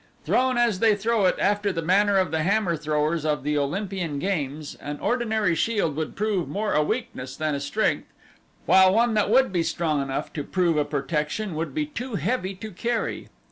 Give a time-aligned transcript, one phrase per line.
[0.25, 4.17] Thrown as they throw it, after the manner of the hammer throwers of the Olympian
[4.17, 8.11] games, an ordinary shield would prove more a weakness than a strength
[8.65, 12.55] while one that would be strong enough to prove a protection would be too heavy
[12.55, 13.29] to carry.